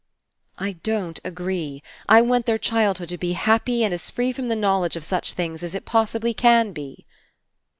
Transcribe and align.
"I 0.57 0.71
don't 0.81 1.19
agree. 1.23 1.83
I 2.09 2.23
want 2.23 2.47
their 2.47 2.57
childhood 2.57 3.09
to 3.09 3.19
be 3.19 3.33
happy 3.33 3.83
and 3.83 3.93
as 3.93 4.09
free 4.09 4.31
from 4.31 4.47
the 4.47 4.55
knowledge 4.55 4.95
of 4.95 5.05
such 5.05 5.33
things 5.33 5.61
as 5.61 5.75
It 5.75 5.85
possibly 5.85 6.33
can 6.33 6.73
be." 6.73 7.05